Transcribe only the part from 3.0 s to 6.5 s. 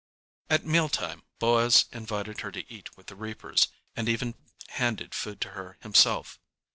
the reapers, and even handed food to her himself.